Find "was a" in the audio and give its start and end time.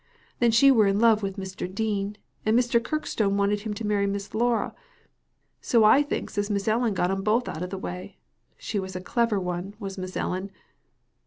8.79-8.99